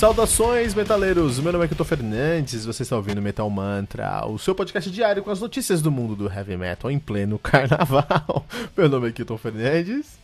Saudações, 0.00 0.74
metaleiros! 0.74 1.38
Meu 1.40 1.52
nome 1.52 1.66
é 1.66 1.68
Kito 1.68 1.84
Fernandes, 1.84 2.64
você 2.64 2.84
está 2.84 2.96
ouvindo 2.96 3.20
Metal 3.20 3.50
Mantra, 3.50 4.24
o 4.26 4.38
seu 4.38 4.54
podcast 4.54 4.90
diário 4.90 5.22
com 5.22 5.30
as 5.30 5.42
notícias 5.42 5.82
do 5.82 5.90
mundo 5.90 6.16
do 6.16 6.26
heavy 6.26 6.56
metal 6.56 6.90
em 6.90 6.98
pleno 6.98 7.36
carnaval. 7.44 8.46
Meu 8.74 8.88
nome 8.88 9.10
é 9.10 9.12
Kito 9.12 9.36
Fernandes. 9.36 10.18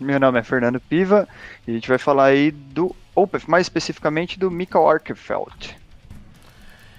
Meu 0.00 0.18
nome 0.18 0.40
é 0.40 0.42
Fernando 0.42 0.80
Piva 0.80 1.28
e 1.64 1.70
a 1.70 1.74
gente 1.74 1.86
vai 1.86 1.96
falar 1.96 2.24
aí 2.24 2.50
do 2.50 2.92
Opeth, 3.14 3.44
mais 3.46 3.66
especificamente 3.66 4.36
do 4.36 4.50
Mikael 4.50 4.88
Arkefeld. 4.88 5.78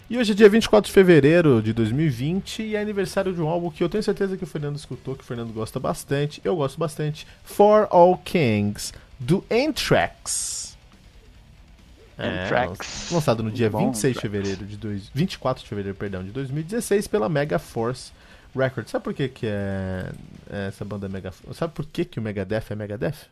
E 0.09 0.17
hoje 0.17 0.31
é 0.31 0.35
dia 0.35 0.47
24 0.47 0.87
de 0.87 0.93
fevereiro 0.93 1.61
de 1.61 1.73
2020 1.73 2.63
e 2.63 2.75
é 2.77 2.81
aniversário 2.81 3.33
de 3.33 3.41
um 3.41 3.49
álbum 3.49 3.69
que 3.69 3.83
eu 3.83 3.89
tenho 3.89 4.01
certeza 4.01 4.37
que 4.37 4.45
o 4.45 4.47
Fernando 4.47 4.77
escutou, 4.77 5.17
que 5.17 5.23
o 5.23 5.27
Fernando 5.27 5.51
gosta 5.51 5.81
bastante, 5.81 6.39
eu 6.45 6.55
gosto 6.55 6.79
bastante, 6.79 7.27
For 7.43 7.89
All 7.91 8.17
Kings, 8.19 8.93
do 9.19 9.43
Anthrax. 9.51 10.74
É, 12.17 12.47
lançado 13.11 13.43
no 13.43 13.51
dia 13.51 13.69
bom, 13.69 13.87
26 13.87 14.15
de 14.15 14.21
fevereiro 14.21 14.65
de 14.65 14.77
dois, 14.77 15.09
24 15.13 15.63
de 15.63 15.69
fevereiro, 15.69 15.97
perdão, 15.97 16.23
de 16.23 16.31
2016 16.31 17.07
pela 17.07 17.27
Mega 17.27 17.59
Force 17.59 18.13
Records. 18.55 18.89
Sabe 18.89 19.03
por 19.03 19.13
que, 19.13 19.27
que 19.27 19.45
é, 19.47 20.11
é 20.49 20.67
essa 20.67 20.85
banda 20.85 21.09
Mega 21.09 21.33
Sabe 21.53 21.73
por 21.73 21.85
que, 21.85 22.05
que 22.05 22.17
o 22.17 22.21
Megadeth 22.21 22.63
é 22.69 22.75
Megadeth? 22.75 23.27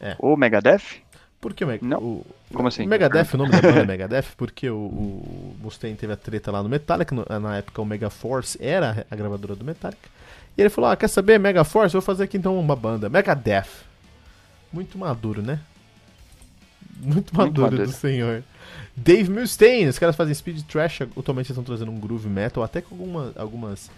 É. 0.00 0.16
O 0.18 0.36
Megadeth? 0.36 1.02
Por 1.40 1.54
que 1.54 1.64
o, 1.64 1.68
Meg 1.68 1.84
Não. 1.84 1.98
o 1.98 2.26
Como 2.52 2.66
assim? 2.66 2.84
O 2.84 2.88
Megadeth, 2.88 3.34
o 3.34 3.36
nome 3.36 3.52
da 3.52 3.62
banda 3.62 3.80
é 3.80 3.86
Megadeth, 3.86 4.34
porque 4.36 4.68
o, 4.68 4.76
o 4.76 5.56
Mustaine 5.60 5.96
teve 5.96 6.12
a 6.12 6.16
treta 6.16 6.50
lá 6.50 6.64
no 6.64 6.68
Metallica, 6.68 7.14
na 7.38 7.58
época 7.58 7.80
o 7.80 7.84
Mega 7.84 8.10
Force 8.10 8.58
era 8.60 9.06
a 9.08 9.14
gravadora 9.14 9.54
do 9.54 9.64
Metallica. 9.64 10.08
E 10.56 10.60
ele 10.60 10.68
falou: 10.68 10.90
"Ah, 10.90 10.96
quer 10.96 11.08
saber 11.08 11.38
Mega 11.38 11.62
Force? 11.62 11.92
Vou 11.92 12.02
fazer 12.02 12.24
aqui 12.24 12.36
então 12.36 12.58
uma 12.58 12.74
banda, 12.74 13.08
Megadeth". 13.08 13.86
Muito 14.72 14.98
maduro, 14.98 15.40
né? 15.40 15.60
Muito 17.00 17.36
maduro, 17.36 17.76
do 17.76 17.92
senhor. 17.92 18.42
Dave 18.96 19.30
Mustaine, 19.30 19.88
os 19.88 19.98
caras 19.98 20.16
fazem 20.16 20.34
speed 20.34 20.62
trash, 20.62 21.02
atualmente 21.16 21.50
estão 21.50 21.62
trazendo 21.62 21.90
um 21.90 21.98
groove 21.98 22.28
metal, 22.28 22.62
até 22.62 22.80
com 22.80 22.94
alguma, 22.94 23.32
algumas. 23.36 23.90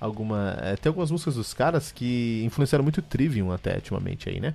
Alguma, 0.00 0.56
é, 0.62 0.76
tem 0.76 0.90
algumas 0.90 1.10
músicas 1.10 1.34
dos 1.34 1.52
caras 1.52 1.90
que 1.90 2.42
influenciaram 2.44 2.84
muito 2.84 2.98
o 2.98 3.02
Trivium 3.02 3.50
até 3.50 3.74
ultimamente 3.74 4.28
aí, 4.28 4.38
né? 4.38 4.54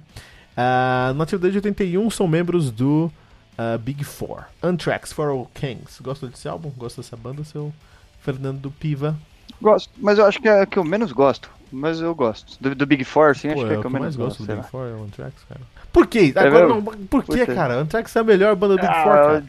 Uh, 0.54 1.14
na 1.14 1.24
atividade 1.26 1.52
de 1.52 1.58
81 1.58 2.10
são 2.12 2.30
membros 2.30 2.72
do 2.72 3.12
uh, 3.58 3.78
Big 3.80 4.06
Four. 4.06 4.46
Anthrax, 4.62 5.12
For 5.12 5.30
All 5.30 5.50
Kings. 5.54 6.02
Gosta 6.02 6.28
desse 6.28 6.48
álbum? 6.48 6.70
Gosta 6.78 7.02
dessa 7.02 7.18
banda, 7.18 7.44
seu 7.44 7.74
Fernando 8.22 8.72
Piva? 8.72 9.18
Gosto, 9.62 9.90
mas 9.98 10.18
eu 10.18 10.26
acho 10.26 10.40
que 10.42 10.48
é 10.48 10.62
a 10.62 10.66
que 10.66 10.78
eu 10.78 10.84
menos 10.84 11.12
gosto. 11.12 11.50
Mas 11.72 12.00
eu 12.00 12.14
gosto. 12.14 12.56
Do, 12.62 12.76
do 12.76 12.86
Big 12.86 13.04
Four, 13.04 13.36
sim, 13.36 13.50
Pô, 13.50 13.56
acho 13.56 13.66
que 13.68 13.74
é, 13.74 13.78
é 13.78 13.80
que 13.82 13.86
eu 13.86 13.90
menos 13.90 14.16
gosto. 14.16 14.40
gosto 14.40 14.44
do 14.46 14.56
Big 14.56 14.70
Four, 14.70 14.88
é 14.88 14.94
o 14.94 15.04
Anthrax, 15.04 15.34
cara. 15.50 15.62
Por 15.94 16.08
quê? 16.08 16.34
É 16.36 16.40
Agora, 16.40 16.68
não, 16.68 16.84
por 16.84 17.24
quê, 17.24 17.46
cara? 17.46 17.76
Anthrax 17.76 18.16
é 18.16 18.20
a 18.20 18.24
melhor 18.24 18.56
banda 18.56 18.76
do 18.76 18.82
Big 18.82 18.92
ah, 18.92 19.04
Four, 19.04 19.14
cara. 19.14 19.44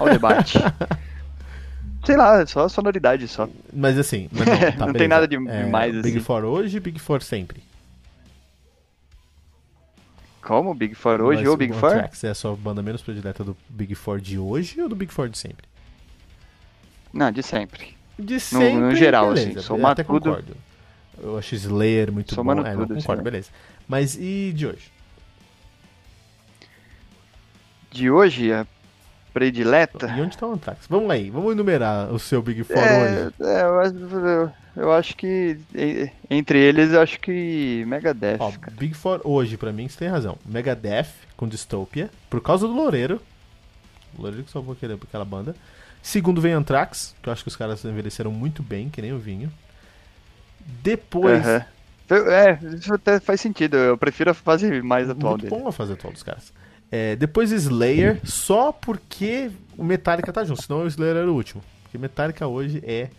Olha 0.00 0.10
o 0.10 0.14
debate. 0.14 0.58
Sei 2.04 2.16
lá, 2.16 2.46
só 2.46 2.68
sonoridade 2.68 3.28
só. 3.28 3.48
Mas 3.72 3.98
assim, 3.98 4.28
mas 4.32 4.46
não, 4.46 4.56
tá, 4.78 4.86
não 4.86 4.92
tem 4.94 5.06
nada 5.06 5.28
de 5.28 5.36
é, 5.36 5.66
mais 5.66 5.92
Big 5.92 5.98
assim. 5.98 6.12
Big 6.14 6.24
Four 6.24 6.44
hoje 6.44 6.80
Big 6.80 6.98
Four 6.98 7.20
sempre. 7.20 7.62
Como? 10.40 10.72
Big 10.72 10.94
Four 10.94 11.20
hoje 11.20 11.40
mas 11.40 11.48
ou 11.50 11.56
Big 11.56 11.74
Four? 11.74 11.90
Anthrax 11.90 12.24
é 12.24 12.30
a 12.30 12.34
sua 12.34 12.56
banda 12.56 12.80
menos 12.80 13.02
predileta 13.02 13.44
do 13.44 13.56
Big 13.68 13.94
Four 13.94 14.20
de 14.20 14.38
hoje 14.38 14.80
ou 14.80 14.88
do 14.88 14.96
Big 14.96 15.12
Four 15.12 15.28
de 15.28 15.36
sempre? 15.36 15.66
Não, 17.12 17.30
de 17.30 17.42
sempre. 17.42 17.96
De 18.18 18.40
sempre. 18.40 18.72
No, 18.74 18.80
no 18.88 18.94
geral, 18.94 19.32
assim, 19.32 19.42
beleza, 19.42 19.58
assim. 19.58 19.66
Somar 19.66 19.92
até 19.92 20.04
tudo. 20.04 20.30
concordo. 20.30 20.56
Eu 21.22 21.38
acho 21.38 21.54
Slayer 21.54 22.12
muito 22.12 22.34
Somando 22.34 22.62
bom. 22.62 22.68
É, 22.68 22.72
tudo, 22.72 22.94
não 22.94 23.00
concordo, 23.00 23.20
assim, 23.20 23.24
beleza. 23.24 23.50
Mas 23.88 24.16
e 24.16 24.52
de 24.54 24.66
hoje? 24.66 24.92
De 27.90 28.10
hoje, 28.10 28.52
a 28.52 28.66
predileta. 29.32 30.06
E 30.06 30.20
onde 30.20 30.34
está 30.34 30.46
o 30.46 30.52
Anthrax? 30.52 30.86
Vamos 30.88 31.10
aí, 31.10 31.28
vamos 31.28 31.52
enumerar 31.52 32.12
o 32.12 32.18
seu 32.18 32.40
Big 32.40 32.64
Four 32.64 32.78
é, 32.78 33.02
hoje. 33.02 33.34
É, 33.40 33.62
eu, 33.62 34.52
eu, 34.76 34.92
acho 34.92 35.14
que 35.14 35.58
entre 36.30 36.58
eles, 36.58 36.92
eu 36.92 37.00
acho 37.02 37.20
que 37.20 37.84
Megadeth. 37.86 38.38
Ó, 38.40 38.50
cara. 38.52 38.74
Big 38.78 38.94
Four 38.94 39.20
hoje, 39.24 39.56
pra 39.56 39.72
mim, 39.72 39.88
você 39.88 39.98
tem 39.98 40.08
razão. 40.08 40.38
Megadeth 40.44 41.08
com 41.36 41.46
Dystopia, 41.46 42.10
por 42.30 42.40
causa 42.40 42.66
do 42.66 42.72
Loureiro. 42.72 43.20
O 44.16 44.22
Loureiro 44.22 44.44
que 44.44 44.50
salvou 44.50 44.74
aquela 44.74 45.24
banda. 45.24 45.54
Segundo 46.02 46.40
vem 46.40 46.52
Anthrax, 46.52 47.14
que 47.20 47.28
eu 47.28 47.32
acho 47.32 47.42
que 47.42 47.48
os 47.48 47.56
caras 47.56 47.84
envelheceram 47.84 48.30
muito 48.30 48.62
bem, 48.62 48.88
que 48.88 49.02
nem 49.02 49.12
o 49.12 49.18
vinho. 49.18 49.52
Depois. 50.82 51.44
É, 51.46 51.66
isso 52.74 52.94
até 52.94 53.18
faz 53.18 53.40
sentido. 53.40 53.76
Eu 53.76 53.98
prefiro 53.98 54.30
a 54.30 54.34
fase 54.34 54.82
mais 54.82 55.10
atual 55.10 55.32
muito 55.32 55.48
dele. 55.48 55.62
bom 55.62 55.68
a 55.68 55.72
fase 55.72 55.92
atual 55.92 56.12
dos 56.12 56.22
caras. 56.22 56.52
É, 56.90 57.16
depois 57.16 57.50
Slayer, 57.50 58.20
só 58.24 58.70
porque 58.70 59.50
o 59.76 59.82
Metallica 59.82 60.32
tá 60.32 60.44
junto, 60.44 60.62
senão 60.62 60.82
o 60.82 60.86
Slayer 60.86 61.16
era 61.16 61.30
o 61.30 61.34
último. 61.34 61.62
Porque 61.82 61.98
Metallica 61.98 62.46
hoje 62.46 62.80
é. 62.84 63.10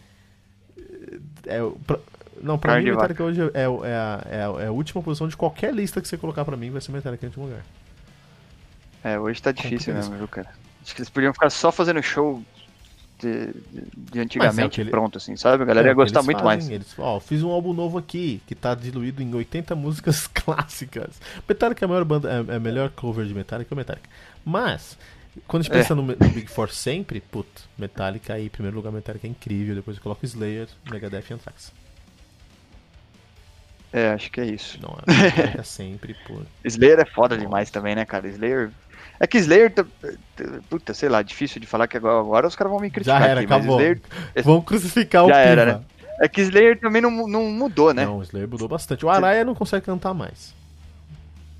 é, 1.45 1.57
é 1.57 1.71
pra, 1.85 1.99
não, 2.41 2.57
pra 2.57 2.77
mim, 2.77 2.91
Metallica 2.91 3.23
hoje 3.23 3.41
é, 3.41 3.63
é, 3.63 3.65
a, 3.65 4.25
é, 4.25 4.63
é, 4.63 4.67
a, 4.67 4.71
última 4.71 5.01
posição 5.01 5.27
de 5.27 5.35
qualquer 5.35 5.73
lista 5.73 5.99
que 5.99 6.07
você 6.07 6.17
colocar 6.17 6.45
pra 6.45 6.55
mim, 6.55 6.69
vai 6.69 6.79
ser 6.79 6.91
Metallica 6.91 7.25
em 7.25 7.29
último 7.29 7.45
lugar. 7.45 7.63
É, 9.03 9.19
hoje 9.19 9.41
tá 9.41 9.51
difícil 9.51 9.93
mesmo, 9.93 10.15
viu, 10.15 10.27
cara? 10.27 10.49
Acho 10.81 10.95
que 10.95 11.01
eles 11.01 11.09
podiam 11.09 11.33
ficar 11.33 11.49
só 11.49 11.71
fazendo 11.71 12.01
show 12.01 12.41
de, 13.19 13.53
de 14.11 14.19
antigamente 14.19 14.79
é 14.79 14.83
ele... 14.83 14.91
pronto, 14.91 15.17
assim, 15.17 15.35
sabe? 15.35 15.63
A 15.63 15.65
galera 15.65 15.87
é, 15.87 15.91
ia 15.91 15.95
gostar 15.95 16.21
muito 16.21 16.41
fazem, 16.41 16.45
mais. 16.45 16.69
Eles, 16.69 16.93
ó, 16.97 17.19
fiz 17.19 17.41
um 17.41 17.49
álbum 17.49 17.73
novo 17.73 17.97
aqui, 17.97 18.41
que 18.45 18.53
tá 18.53 18.75
diluído 18.75 19.21
em 19.21 19.33
80 19.33 19.73
músicas 19.75 20.27
clássicas. 20.27 21.19
Metallica 21.47 21.83
é 21.83 21.85
a, 21.85 21.89
maior 21.89 22.05
banda, 22.05 22.29
é, 22.29 22.53
é 22.53 22.55
a 22.55 22.59
melhor 22.59 22.91
cover 22.91 23.25
de 23.25 23.33
Metallica 23.33 23.73
é 23.73 23.75
o 23.75 23.77
Metallica. 23.77 24.09
Mas, 24.45 24.97
quando 25.47 25.61
a 25.61 25.63
gente 25.63 25.73
pensa 25.73 25.93
é. 25.93 25.95
no, 25.95 26.03
no, 26.03 26.15
Big 26.15 26.47
Four 26.47 26.69
sempre, 26.69 27.19
puto, 27.19 27.63
Metallica 27.77 28.33
aí, 28.33 28.49
primeiro 28.49 28.77
lugar, 28.77 28.91
Metallica 28.91 29.25
é 29.25 29.29
incrível, 29.29 29.75
depois 29.75 29.97
eu 29.97 30.03
coloco 30.03 30.25
Slayer, 30.25 30.67
Megadeth 30.89 31.25
e 31.29 31.33
Anthrax. 31.33 31.71
É, 33.91 34.09
acho 34.09 34.29
que 34.31 34.41
é 34.41 34.45
isso. 34.45 34.79
Não, 34.81 34.97
é 35.57 35.63
sempre, 35.63 36.15
pô. 36.27 36.41
Slayer 36.63 36.99
é 36.99 37.05
foda 37.05 37.35
Nossa. 37.35 37.45
demais 37.45 37.71
também, 37.71 37.95
né, 37.95 38.05
cara? 38.05 38.27
Slayer 38.27 38.71
é 39.19 39.25
que 39.25 39.37
Slayer, 39.37 39.73
puta, 40.69 40.93
sei 40.93 41.09
lá, 41.09 41.21
difícil 41.21 41.59
de 41.59 41.67
falar 41.67 41.87
que 41.87 41.97
agora, 41.97 42.19
agora 42.19 42.47
os 42.47 42.55
caras 42.55 42.71
vão 42.71 42.79
me 42.79 42.89
criticar. 42.89 43.21
Já 43.21 43.27
era, 43.27 43.41
aqui, 43.41 43.53
acabou. 43.53 43.77
Slayer, 43.77 44.01
Vão 44.43 44.61
crucificar 44.61 45.25
o 45.25 45.29
Já 45.29 45.37
era, 45.37 45.65
né? 45.65 45.81
É 46.19 46.27
que 46.27 46.41
Slayer 46.41 46.79
também 46.79 47.01
não, 47.01 47.27
não 47.27 47.45
mudou, 47.45 47.93
né? 47.93 48.05
Não, 48.05 48.19
o 48.19 48.23
Slayer 48.23 48.47
mudou 48.47 48.67
bastante. 48.67 49.05
O 49.05 49.09
Araya 49.09 49.43
não 49.43 49.55
consegue 49.55 49.85
cantar 49.85 50.13
mais. 50.13 50.55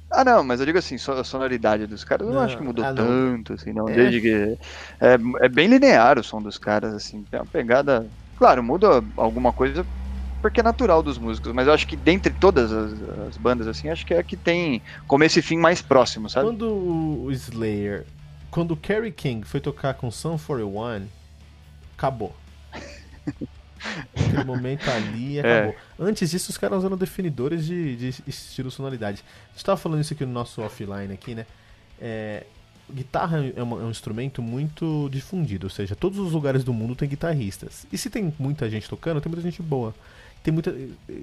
Ah, 0.09 0.23
não, 0.23 0.43
mas 0.43 0.59
eu 0.59 0.65
digo 0.65 0.77
assim, 0.77 0.95
a 0.95 1.23
sonoridade 1.23 1.85
dos 1.85 2.03
caras 2.03 2.27
eu 2.27 2.33
não, 2.33 2.41
acho 2.41 2.57
que 2.57 2.63
mudou 2.63 2.83
ah, 2.83 2.93
tanto, 2.93 3.53
assim, 3.53 3.73
não. 3.73 3.89
É. 3.89 3.93
Desde 3.93 4.21
que. 4.21 4.57
É, 5.01 5.17
é 5.45 5.49
bem 5.49 5.67
linear 5.67 6.17
o 6.17 6.23
som 6.23 6.41
dos 6.41 6.57
caras, 6.57 6.93
assim, 6.93 7.23
tem 7.29 7.39
uma 7.39 7.45
pegada. 7.45 8.07
Claro, 8.37 8.63
muda 8.63 9.03
alguma 9.17 9.51
coisa 9.51 9.85
porque 10.41 10.59
é 10.59 10.63
natural 10.63 11.01
dos 11.01 11.17
músicos, 11.17 11.51
mas 11.51 11.67
eu 11.67 11.73
acho 11.73 11.87
que 11.87 11.95
dentre 11.95 12.33
todas 12.33 12.71
as, 12.71 12.93
as, 13.27 13.37
bandas, 13.37 13.67
assim, 13.67 13.89
acho 13.89 14.05
que 14.05 14.13
é 14.13 14.19
a 14.19 14.23
que 14.23 14.37
tem 14.37 14.81
começo 15.07 15.39
e 15.39 15.41
fim 15.41 15.57
mais 15.57 15.81
próximo, 15.81 16.29
sabe? 16.29 16.47
Quando 16.47 16.69
o 16.69 17.31
Slayer, 17.31 18.05
quando 18.51 18.71
o 18.71 18.77
Kerry 18.77 19.11
King 19.11 19.47
foi 19.47 19.59
tocar 19.59 19.93
com 19.95 20.09
Sun 20.11 20.37
41, 20.37 21.07
acabou. 21.95 22.35
Aquele 24.15 24.43
momento 24.43 24.89
ali 24.89 25.37
é. 25.37 25.41
acabou. 25.41 25.73
É. 25.73 25.77
Antes 25.99 26.31
disso, 26.31 26.49
os 26.49 26.57
caras 26.57 26.79
usaram 26.79 26.97
definidores 26.97 27.65
de, 27.65 27.95
de 27.95 28.23
estilo 28.27 28.71
sonoridade. 28.71 29.23
A 29.49 29.53
gente 29.53 29.65
tava 29.65 29.77
falando 29.77 30.01
isso 30.01 30.13
aqui 30.13 30.25
no 30.25 30.33
nosso 30.33 30.61
offline 30.61 31.13
aqui, 31.13 31.35
né? 31.35 31.45
É, 31.99 32.43
guitarra 32.91 33.39
é, 33.55 33.61
uma, 33.61 33.81
é, 33.81 33.85
um 33.85 33.89
instrumento 33.89 34.41
muito 34.41 35.09
difundido, 35.11 35.65
ou 35.67 35.69
seja, 35.69 35.95
todos 35.95 36.17
os 36.19 36.31
lugares 36.31 36.63
do 36.63 36.73
mundo 36.73 36.95
tem 36.95 37.07
guitarristas. 37.07 37.85
E 37.91 37.97
se 37.97 38.09
tem 38.09 38.33
muita 38.39 38.69
gente 38.69 38.87
tocando, 38.87 39.19
tem 39.21 39.29
muita 39.29 39.43
gente 39.43 39.61
boa. 39.61 39.93
Tem 40.47 40.53
muita. 40.53 40.73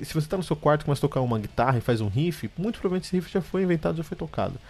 Se 0.03 0.13
você 0.13 0.29
tá 0.29 0.37
no 0.37 0.43
seu 0.43 0.55
quarto 0.55 0.83
e 0.83 0.85
começa 0.85 0.99
a 1.01 1.09
tocar 1.09 1.23
uma 1.23 1.39
guitarra 1.39 1.79
e 1.79 1.81
faz 1.81 2.03
um 2.03 2.09
riff, 2.09 2.51
muito 2.59 2.79
provavelmente 2.79 3.07
esse 3.07 3.17
riff 3.17 3.33
já 3.33 3.41
foi 3.41 3.63
inventado, 3.63 3.97
já 3.97 4.05
foi 4.05 4.19
tocado. 4.19 4.61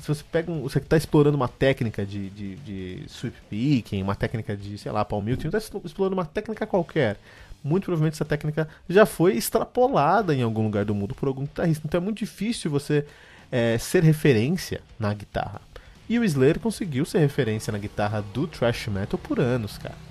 Se 0.00 0.08
você 0.08 0.24
pega 0.32 0.50
um, 0.50 0.62
você 0.62 0.80
tá 0.80 0.96
explorando 0.96 1.36
uma 1.36 1.46
técnica 1.46 2.04
de, 2.04 2.28
de, 2.30 2.56
de 2.56 3.04
sweep 3.06 3.36
picking, 3.48 4.02
uma 4.02 4.16
técnica 4.16 4.56
de, 4.56 4.76
sei 4.78 4.90
lá, 4.90 5.04
palm 5.04 5.24
muting, 5.24 5.48
tá 5.48 5.58
explorando 5.58 6.14
uma 6.14 6.24
técnica 6.24 6.66
qualquer. 6.66 7.18
Muito 7.62 7.84
provavelmente 7.84 8.14
essa 8.14 8.24
técnica 8.24 8.66
já 8.88 9.06
foi 9.06 9.36
extrapolada 9.36 10.34
em 10.34 10.42
algum 10.42 10.64
lugar 10.64 10.84
do 10.84 10.94
mundo 10.94 11.14
por 11.14 11.28
algum 11.28 11.42
guitarrista. 11.42 11.86
Então 11.86 12.00
é 12.00 12.02
muito 12.02 12.18
difícil 12.18 12.68
você 12.68 13.06
é, 13.52 13.78
ser 13.78 14.02
referência 14.02 14.80
na 14.98 15.14
guitarra. 15.14 15.60
E 16.08 16.18
o 16.18 16.24
Slayer 16.24 16.58
conseguiu 16.58 17.04
ser 17.04 17.18
referência 17.18 17.70
na 17.70 17.78
guitarra 17.78 18.24
do 18.34 18.48
thrash 18.48 18.88
metal 18.88 19.16
por 19.16 19.38
anos, 19.38 19.78
cara. 19.78 20.09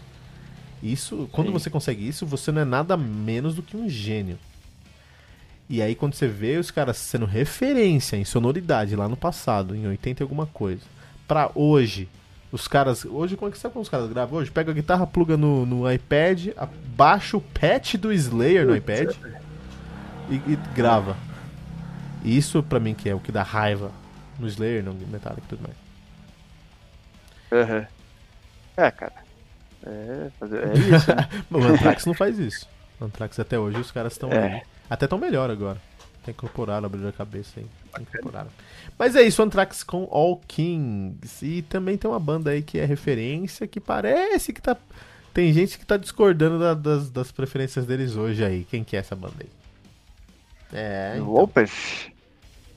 Isso, 0.82 1.28
quando 1.32 1.48
Sim. 1.48 1.54
você 1.54 1.70
consegue 1.70 2.08
isso, 2.08 2.26
você 2.26 2.52
não 2.52 2.62
é 2.62 2.66
nada 2.66 2.96
menos 2.96 3.56
do 3.56 3.62
que 3.62 3.76
um 3.76 3.90
gênio. 3.90 4.38
E 5.70 5.82
aí 5.82 5.94
quando 5.94 6.16
você 6.16 6.28
vê 6.28 6.58
os 6.58 6.72
caras 6.72 6.98
sendo 6.98 7.26
referência 7.26 8.18
em 8.18 8.26
sonoridade 8.26 8.96
lá 8.96 9.08
no 9.08 9.18
passado, 9.18 9.76
em 9.76 9.88
80 9.88 10.22
e 10.22 10.24
alguma 10.24 10.48
coisa, 10.48 10.82
para 11.28 11.52
hoje, 11.54 12.10
os 12.52 12.68
caras. 12.68 13.06
Hoje, 13.06 13.38
como 13.38 13.50
é 13.50 13.52
que 13.52 13.60
sabe 13.60 13.74
como 13.74 13.84
os 13.84 13.90
caras 13.90 14.10
gravam? 14.10 14.40
Hoje 14.40 14.50
pega 14.50 14.72
a 14.72 14.74
guitarra, 14.74 15.06
pluga 15.06 15.38
no, 15.38 15.66
no 15.66 15.92
iPad, 15.92 16.48
abaixa 16.58 17.38
o 17.38 17.42
patch 17.42 17.96
do 17.96 18.12
Slayer 18.12 18.66
no 18.66 18.76
iPad 18.76 19.16
e, 20.30 20.36
e 20.36 20.60
grava. 20.74 21.16
Isso 22.24 22.64
pra 22.64 22.80
mim 22.80 22.96
que 22.96 23.08
é 23.08 23.14
o 23.14 23.20
que 23.20 23.32
dá 23.32 23.44
raiva 23.44 23.92
no 24.40 24.48
Slayer, 24.48 24.84
no 24.84 24.94
Metallic 24.94 25.44
e 25.46 25.50
tudo 25.50 25.62
mais. 25.62 27.70
Uhum. 27.70 27.86
É, 28.76 28.92
cara. 28.92 29.29
É, 29.86 30.30
fazer, 30.40 30.68
é 30.68 30.74
isso. 30.74 31.16
Né? 31.16 31.30
o 31.52 31.58
Anthrax 31.58 32.06
não 32.06 32.14
faz 32.14 32.38
isso. 32.40 32.68
O 33.00 33.06
Anthrax 33.06 33.40
até 33.40 33.58
hoje 33.58 33.80
os 33.80 33.92
caras 33.92 34.14
estão 34.14 34.32
é. 34.32 34.64
Até 34.90 35.08
tão 35.08 35.18
melhor 35.18 35.50
agora. 35.50 35.82
Tem 36.24 36.34
incorporado, 36.34 36.86
abriu 36.86 37.08
a 37.08 37.14
cabeça 37.14 37.60
aí. 37.60 37.66
Incorporaram. 38.00 38.50
Mas 38.98 39.16
é 39.16 39.22
isso, 39.22 39.42
Anthrax 39.42 39.84
com 39.84 40.08
All 40.12 40.38
Kings. 40.48 41.46
E 41.46 41.62
também 41.62 41.98
tem 41.98 42.10
uma 42.10 42.20
banda 42.20 42.52
aí 42.52 42.62
que 42.62 42.78
é 42.78 42.86
referência, 42.86 43.68
que 43.68 43.80
parece 43.80 44.52
que 44.52 44.62
tá. 44.62 44.76
Tem 45.34 45.54
gente 45.54 45.78
que 45.78 45.86
tá 45.86 45.96
discordando 45.96 46.60
da, 46.60 46.74
das, 46.74 47.10
das 47.10 47.32
preferências 47.32 47.86
deles 47.86 48.16
hoje 48.16 48.44
aí. 48.44 48.66
Quem 48.70 48.84
que 48.84 48.96
é 48.96 49.00
essa 49.00 49.16
banda 49.16 49.36
aí? 49.40 49.50
É. 50.74 51.14
Então. 51.16 51.36
Opeth. 51.36 52.12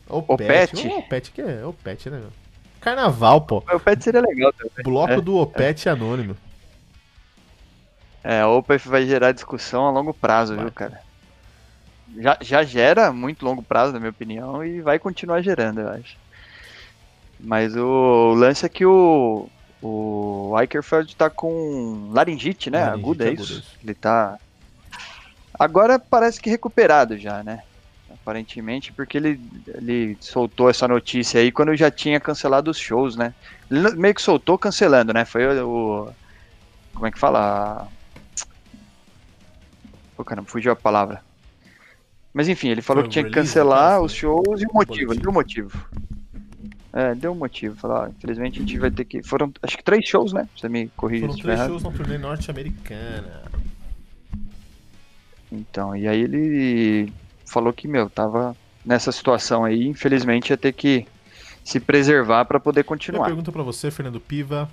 Opet. 0.08 0.86
O 0.86 0.98
Opet 0.98 1.30
que 1.32 1.40
é. 1.40 1.64
Opet, 1.64 2.10
né, 2.10 2.18
meu? 2.18 2.30
Carnaval, 2.80 3.40
pô. 3.40 3.62
O 3.70 3.76
Opet 3.76 4.04
seria 4.04 4.20
legal 4.20 4.52
também. 4.52 4.84
Bloco 4.84 5.12
é, 5.12 5.20
do 5.20 5.36
Opet 5.36 5.88
é. 5.88 5.92
anônimo. 5.92 6.36
É, 8.24 8.44
o 8.44 8.58
Opeth 8.58 8.86
vai 8.86 9.04
gerar 9.04 9.32
discussão 9.32 9.86
a 9.86 9.90
longo 9.90 10.14
prazo, 10.14 10.54
vai. 10.54 10.64
viu, 10.64 10.72
cara? 10.72 11.00
Já, 12.16 12.38
já 12.40 12.62
gera 12.62 13.12
muito 13.12 13.44
longo 13.44 13.62
prazo, 13.62 13.92
na 13.92 13.98
minha 13.98 14.10
opinião, 14.10 14.64
e 14.64 14.80
vai 14.80 14.98
continuar 14.98 15.42
gerando, 15.42 15.80
eu 15.80 15.88
acho. 15.88 16.16
Mas 17.40 17.74
o, 17.74 18.34
lance 18.34 18.64
é 18.64 18.68
que 18.68 18.86
o, 18.86 19.48
o 19.82 20.54
Eicherfeld 20.60 21.16
tá 21.16 21.28
com 21.28 22.10
laringite, 22.12 22.70
né? 22.70 22.84
Laringite 22.84 23.04
aguda, 23.04 23.28
é 23.28 23.32
isso? 23.32 23.64
Ele 23.82 23.94
tá. 23.94 24.38
Agora 25.58 25.98
parece 25.98 26.40
que 26.40 26.48
recuperado 26.48 27.18
já, 27.18 27.42
né? 27.42 27.62
Aparentemente, 28.12 28.92
porque 28.92 29.16
ele, 29.16 29.40
ele 29.74 30.16
soltou 30.20 30.70
essa 30.70 30.86
notícia 30.86 31.40
aí 31.40 31.50
quando 31.50 31.74
já 31.74 31.90
tinha 31.90 32.20
cancelado 32.20 32.70
os 32.70 32.78
shows, 32.78 33.16
né? 33.16 33.34
Ele 33.68 33.90
meio 33.96 34.14
que 34.14 34.22
soltou 34.22 34.56
cancelando, 34.56 35.12
né? 35.12 35.24
Foi 35.24 35.60
o. 35.60 36.08
Como 36.94 37.06
é 37.06 37.10
que 37.10 37.18
fala? 37.18 37.88
Pô, 40.22 40.24
caramba, 40.24 40.48
fugiu 40.48 40.70
a 40.70 40.76
palavra. 40.76 41.20
Mas 42.32 42.48
enfim, 42.48 42.68
ele 42.68 42.80
falou 42.80 43.02
Foi 43.02 43.08
que 43.08 43.12
tinha 43.12 43.24
que 43.24 43.32
cancelar 43.32 44.00
os 44.00 44.12
shows 44.12 44.62
e 44.62 44.66
o 44.66 44.72
motivo, 44.72 45.14
deu 45.14 45.32
motivo. 45.32 45.86
É, 46.92 47.14
deu 47.14 47.32
um 47.32 47.34
motivo. 47.34 47.74
Falar, 47.74 48.10
infelizmente 48.10 48.58
a 48.58 48.60
gente 48.60 48.78
vai 48.78 48.90
ter 48.90 49.04
que. 49.04 49.22
Foram 49.22 49.52
acho 49.60 49.76
que 49.76 49.82
três 49.82 50.06
shows, 50.06 50.32
né? 50.32 50.48
Você 50.56 50.68
me 50.68 50.88
corrige 50.96 51.26
Foram 51.26 51.38
três 51.38 51.60
shows 51.60 51.82
na 51.82 51.90
turnê 51.90 52.18
norte-americana. 52.18 53.42
Então, 55.50 55.94
e 55.96 56.06
aí 56.06 56.20
ele 56.20 57.12
falou 57.44 57.72
que, 57.72 57.88
meu, 57.88 58.08
tava 58.08 58.56
nessa 58.86 59.10
situação 59.10 59.64
aí, 59.64 59.86
infelizmente 59.86 60.50
ia 60.50 60.56
ter 60.56 60.72
que 60.72 61.06
se 61.64 61.80
preservar 61.80 62.44
para 62.44 62.60
poder 62.60 62.84
continuar. 62.84 63.18
Minha 63.18 63.28
pergunta 63.30 63.52
para 63.52 63.62
você, 63.62 63.90
Fernando 63.90 64.20
Piva. 64.20 64.70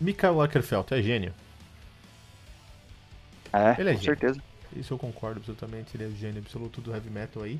Mikael 0.00 0.36
Lagerfeld 0.36 0.86
é 0.92 1.02
gênio? 1.02 1.34
É, 3.52 3.80
ele 3.80 3.90
é 3.90 3.94
com 3.94 4.00
gênio. 4.00 4.18
certeza. 4.18 4.42
Isso 4.74 4.92
eu 4.92 4.98
concordo 4.98 5.38
absolutamente, 5.38 5.96
ele 5.96 6.04
é 6.04 6.06
o 6.06 6.14
gênio 6.14 6.40
absoluto 6.40 6.80
do 6.80 6.92
heavy 6.92 7.10
metal 7.10 7.42
aí. 7.42 7.58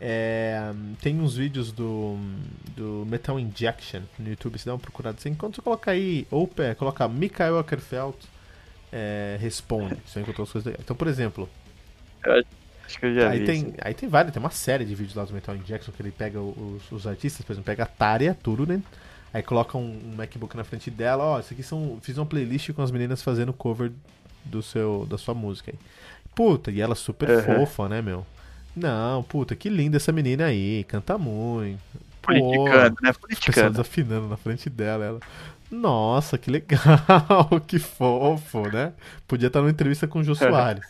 É, 0.00 0.72
tem 1.00 1.20
uns 1.20 1.36
vídeos 1.36 1.72
do, 1.72 2.16
do 2.76 3.04
Metal 3.08 3.38
Injection 3.38 4.02
no 4.18 4.28
YouTube, 4.28 4.58
se 4.58 4.66
dá 4.66 4.72
uma 4.72 4.78
procurada 4.78 5.18
você 5.18 5.34
colocar 5.60 5.90
aí, 5.90 6.26
ou 6.30 6.48
colocar 6.76 7.08
Mikael 7.08 7.58
Ackerfeld 7.58 8.16
é, 8.92 9.36
responde, 9.40 9.96
você 10.06 10.20
encontrou 10.20 10.44
as 10.44 10.52
coisas 10.52 10.66
legais. 10.66 10.84
Então, 10.84 10.96
por 10.96 11.08
exemplo. 11.08 11.48
Acho 12.84 12.98
que 12.98 13.06
eu 13.06 13.14
já 13.14 13.30
aí 13.30 13.40
vi. 13.40 13.46
Tem, 13.46 13.74
aí 13.80 13.94
tem 13.94 14.08
vários, 14.08 14.32
tem 14.32 14.40
uma 14.40 14.50
série 14.50 14.84
de 14.84 14.94
vídeos 14.94 15.14
lá 15.14 15.24
do 15.24 15.32
Metal 15.32 15.54
Injection 15.56 15.92
que 15.92 16.00
ele 16.00 16.12
pega 16.12 16.40
os, 16.40 16.90
os 16.92 17.06
artistas, 17.06 17.44
por 17.44 17.52
exemplo, 17.52 17.66
pega 17.66 17.82
a 17.82 17.86
Tária 17.86 18.34
Turunen, 18.40 18.82
aí 19.32 19.42
coloca 19.42 19.76
um, 19.76 19.82
um, 19.82 20.14
MacBook 20.16 20.56
na 20.56 20.64
frente 20.64 20.90
dela, 20.90 21.24
ó, 21.24 21.40
isso 21.40 21.52
aqui 21.52 21.62
são. 21.62 21.98
Fiz 22.02 22.16
uma 22.16 22.26
playlist 22.26 22.72
com 22.72 22.82
as 22.82 22.90
meninas 22.90 23.20
fazendo 23.20 23.52
cover 23.52 23.90
do 24.48 24.62
seu, 24.62 25.06
da 25.08 25.18
sua 25.18 25.34
música 25.34 25.70
aí. 25.70 25.78
Puta, 26.34 26.70
e 26.70 26.80
ela 26.80 26.94
super 26.94 27.28
uhum. 27.30 27.42
fofa, 27.42 27.88
né, 27.88 28.00
meu? 28.00 28.26
Não, 28.74 29.22
puta, 29.22 29.56
que 29.56 29.68
linda 29.68 29.96
essa 29.96 30.12
menina 30.12 30.46
aí, 30.46 30.84
canta 30.84 31.18
muito. 31.18 31.80
Politicando, 32.22 32.96
né? 33.02 33.12
Politicando. 33.12 33.70
desafinando 33.70 34.28
na 34.28 34.36
frente 34.36 34.70
dela. 34.70 35.04
Ela, 35.04 35.20
Nossa, 35.70 36.38
que 36.38 36.50
legal, 36.50 36.80
que 37.66 37.78
fofo, 37.78 38.68
né? 38.68 38.92
Podia 39.26 39.48
estar 39.48 39.60
numa 39.60 39.70
entrevista 39.70 40.06
com 40.06 40.20
o 40.20 40.24
Jô 40.24 40.34
Soares. 40.34 40.86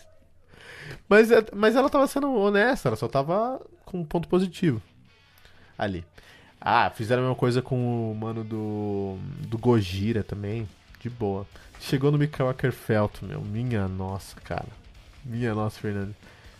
Mas, 1.08 1.30
é, 1.30 1.44
mas 1.54 1.76
ela 1.76 1.88
tava 1.88 2.06
sendo 2.06 2.34
honesta, 2.34 2.88
ela 2.88 2.96
só 2.96 3.08
tava 3.08 3.60
com 3.84 4.00
um 4.00 4.04
ponto 4.04 4.28
positivo 4.28 4.82
ali. 5.78 6.04
Ah, 6.60 6.90
fizeram 6.90 7.22
a 7.22 7.26
mesma 7.26 7.36
coisa 7.38 7.62
com 7.62 8.10
o 8.10 8.14
mano 8.14 8.42
do, 8.42 9.16
do 9.46 9.56
Gojira 9.56 10.24
também, 10.24 10.68
de 11.00 11.10
boa. 11.10 11.46
Chegou 11.80 12.10
no 12.10 12.18
Mikael 12.18 12.48
Ackerfeld, 12.48 13.12
meu, 13.22 13.40
minha 13.40 13.86
nossa, 13.86 14.40
cara. 14.40 14.66
Minha 15.24 15.54
nossa, 15.54 15.78
Fernando. 15.78 16.14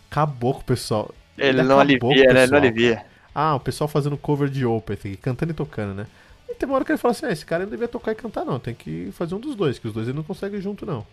Acabou 0.09 0.53
com 0.53 0.61
o 0.61 0.63
pessoal. 0.63 1.13
Ele, 1.37 1.59
ele 1.59 1.63
não 1.63 1.79
alivia, 1.79 2.33
né? 2.33 2.43
Ele 2.43 2.51
não 2.51 2.57
alivia. 2.57 3.05
Ah, 3.33 3.55
o 3.55 3.59
pessoal 3.59 3.87
fazendo 3.87 4.17
cover 4.17 4.49
de 4.49 4.65
Opeth, 4.65 5.17
cantando 5.21 5.51
e 5.51 5.55
tocando, 5.55 5.93
né? 5.93 6.07
E 6.49 6.55
tem 6.55 6.67
uma 6.67 6.75
hora 6.75 6.85
que 6.85 6.91
ele 6.91 6.97
fala 6.97 7.11
assim: 7.11 7.25
ah, 7.25 7.31
esse 7.31 7.45
cara 7.45 7.63
não 7.63 7.69
devia 7.69 7.87
tocar 7.87 8.11
e 8.11 8.15
cantar, 8.15 8.43
não. 8.43 8.59
Tem 8.59 8.73
que 8.73 9.11
fazer 9.13 9.35
um 9.35 9.39
dos 9.39 9.55
dois, 9.55 9.77
que 9.77 9.87
os 9.87 9.93
dois 9.93 10.07
ele 10.07 10.17
não 10.17 10.23
consegue 10.23 10.59
junto, 10.59 10.85
não. 10.85 11.05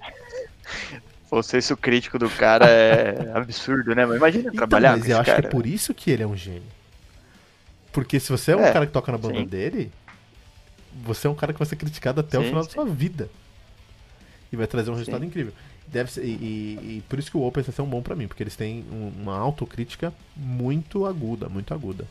O 1.30 1.42
senso 1.42 1.76
crítico 1.76 2.18
do 2.18 2.30
cara 2.30 2.64
é 2.66 3.32
absurdo, 3.36 3.94
né? 3.94 4.06
Mas 4.06 4.16
imagina 4.16 4.44
então, 4.44 4.54
trabalhar 4.54 4.92
mas 4.92 5.04
com 5.04 5.12
eu 5.12 5.18
acho 5.18 5.26
cara. 5.26 5.42
que 5.42 5.46
é 5.46 5.50
por 5.50 5.66
isso 5.66 5.92
que 5.92 6.10
ele 6.10 6.22
é 6.22 6.26
um 6.26 6.34
gênio. 6.34 6.62
Porque 7.92 8.18
se 8.18 8.30
você 8.30 8.52
é 8.52 8.56
um 8.56 8.64
é, 8.64 8.72
cara 8.72 8.86
que 8.86 8.92
toca 8.92 9.12
na 9.12 9.18
banda 9.18 9.38
sim. 9.38 9.44
dele, 9.44 9.92
você 11.04 11.26
é 11.26 11.30
um 11.30 11.34
cara 11.34 11.52
que 11.52 11.58
vai 11.58 11.66
ser 11.66 11.76
criticado 11.76 12.20
até 12.20 12.38
sim, 12.38 12.44
o 12.44 12.48
final 12.48 12.62
sim. 12.62 12.68
da 12.68 12.74
sua 12.74 12.84
vida. 12.86 13.30
E 14.52 14.56
vai 14.56 14.66
trazer 14.66 14.90
um 14.90 14.94
resultado 14.94 15.24
incrível. 15.24 15.52
Deve 15.86 16.12
ser, 16.12 16.24
e, 16.24 16.28
e, 16.28 16.96
e, 16.98 17.04
por 17.08 17.18
isso 17.18 17.30
que 17.30 17.36
o 17.36 17.46
Open 17.46 17.64
é 17.66 17.82
um 17.82 17.86
bom 17.86 18.02
para 18.02 18.14
mim, 18.14 18.28
porque 18.28 18.42
eles 18.42 18.56
têm 18.56 18.84
um, 18.92 19.12
uma 19.22 19.38
autocrítica 19.38 20.12
muito 20.36 21.06
aguda, 21.06 21.48
muito 21.48 21.72
aguda. 21.72 22.06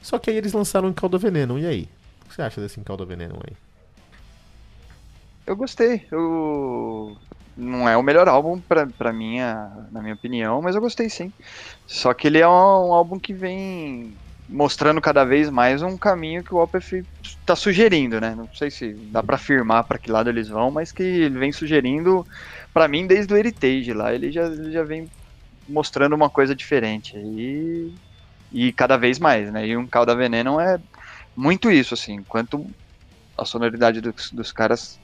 Só 0.00 0.18
que 0.18 0.30
aí 0.30 0.36
eles 0.36 0.52
lançaram 0.52 0.88
em 0.88 0.92
Caldo 0.92 1.18
Veneno, 1.18 1.58
e 1.58 1.66
aí? 1.66 1.88
O 2.24 2.28
que 2.28 2.34
você 2.34 2.42
acha 2.42 2.60
desse 2.60 2.80
Caldo 2.80 3.06
Veneno 3.06 3.38
aí? 3.46 3.56
Eu 5.46 5.56
gostei. 5.56 6.06
Eu... 6.10 7.16
Não 7.56 7.88
é 7.88 7.96
o 7.96 8.02
melhor 8.02 8.28
álbum 8.28 8.58
pra, 8.58 8.86
pra 8.86 9.12
minha, 9.12 9.86
na 9.92 10.00
minha 10.00 10.14
opinião, 10.14 10.62
mas 10.62 10.74
eu 10.74 10.80
gostei 10.80 11.08
sim. 11.08 11.32
Só 11.86 12.14
que 12.14 12.26
ele 12.26 12.38
é 12.38 12.48
um, 12.48 12.50
um 12.50 12.92
álbum 12.92 13.18
que 13.18 13.34
vem 13.34 14.14
mostrando 14.52 15.00
cada 15.00 15.24
vez 15.24 15.48
mais 15.48 15.82
um 15.82 15.96
caminho 15.96 16.44
que 16.44 16.54
o 16.54 16.58
Opeth 16.62 17.04
está 17.22 17.56
sugerindo, 17.56 18.20
né? 18.20 18.34
Não 18.36 18.48
sei 18.54 18.70
se 18.70 18.92
dá 18.92 19.22
para 19.22 19.36
afirmar 19.36 19.84
para 19.84 19.98
que 19.98 20.10
lado 20.10 20.28
eles 20.28 20.48
vão, 20.48 20.70
mas 20.70 20.92
que 20.92 21.02
ele 21.02 21.38
vem 21.38 21.50
sugerindo, 21.50 22.26
para 22.72 22.86
mim, 22.86 23.06
desde 23.06 23.32
o 23.32 23.36
Heritage 23.36 23.92
lá, 23.92 24.14
ele 24.14 24.30
já, 24.30 24.44
ele 24.44 24.70
já 24.70 24.82
vem 24.82 25.10
mostrando 25.66 26.14
uma 26.14 26.28
coisa 26.28 26.54
diferente 26.54 27.16
e, 27.16 27.94
e 28.52 28.72
cada 28.72 28.96
vez 28.96 29.18
mais, 29.18 29.50
né? 29.50 29.66
E 29.66 29.76
um 29.76 29.86
Calda 29.86 30.14
Veneno 30.14 30.60
é 30.60 30.78
muito 31.34 31.70
isso, 31.70 31.94
assim, 31.94 32.14
enquanto 32.16 32.66
a 33.36 33.44
sonoridade 33.44 34.00
dos, 34.00 34.30
dos 34.30 34.52
caras 34.52 35.00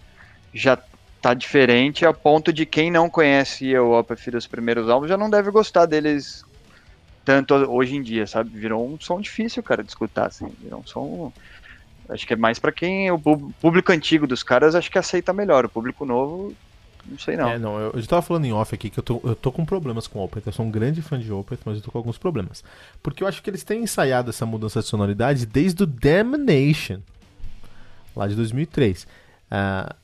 já 0.53 0.79
tá 1.21 1.35
diferente 1.35 2.07
a 2.07 2.13
ponto 2.13 2.53
de 2.53 2.65
quem 2.65 2.91
não 2.91 3.11
conhece 3.11 3.77
o 3.77 3.99
Opeth 3.99 4.31
dos 4.31 4.47
primeiros 4.47 4.89
álbuns 4.89 5.09
já 5.09 5.17
não 5.17 5.29
deve 5.29 5.51
gostar 5.51 5.85
deles 5.87 6.45
tanto 7.29 7.53
hoje 7.53 7.95
em 7.95 8.01
dia, 8.01 8.27
sabe? 8.27 8.49
Virou 8.49 8.89
um 8.89 8.99
som 8.99 9.21
difícil, 9.21 9.63
cara, 9.63 9.83
de 9.83 9.91
escutar, 9.91 10.29
assim. 10.29 10.49
Virou 10.63 10.81
um 10.81 10.87
som. 10.87 11.31
Acho 12.09 12.27
que 12.27 12.33
é 12.33 12.37
mais 12.37 12.59
para 12.59 12.73
quem. 12.73 13.11
O 13.11 13.19
público 13.61 13.93
antigo 13.93 14.27
dos 14.27 14.43
caras 14.43 14.75
acho 14.75 14.91
que 14.91 14.97
aceita 14.97 15.31
melhor. 15.31 15.67
O 15.67 15.69
público 15.69 16.07
novo 16.07 16.55
Não 17.05 17.19
sei 17.19 17.37
não. 17.37 17.51
É, 17.51 17.59
não, 17.59 17.79
eu, 17.79 17.93
eu 17.95 18.07
tava 18.07 18.23
falando 18.23 18.47
em 18.47 18.53
off 18.55 18.75
aqui 18.75 18.89
que 18.89 18.99
eu 18.99 19.03
tô, 19.03 19.21
eu 19.23 19.37
tô 19.37 19.53
com 19.53 19.63
problemas 19.67 20.07
com 20.07 20.25
Opeth. 20.25 20.45
Eu 20.47 20.53
sou 20.53 20.65
um 20.65 20.71
grande 20.71 21.03
fã 21.03 21.19
de 21.19 21.31
Opeth, 21.31 21.59
mas 21.67 21.77
eu 21.77 21.83
tô 21.83 21.91
com 21.91 21.99
alguns 21.99 22.17
problemas. 22.17 22.65
Porque 23.03 23.23
eu 23.23 23.29
acho 23.29 23.43
que 23.43 23.51
eles 23.51 23.63
têm 23.63 23.83
ensaiado 23.83 24.31
essa 24.31 24.47
mudança 24.47 24.81
de 24.81 24.87
sonoridade 24.87 25.45
desde 25.45 25.83
o 25.83 25.87
Damnation, 25.87 27.01
lá 28.17 28.27
de 28.27 28.35
2003. 28.37 29.07
Uh, 29.53 29.95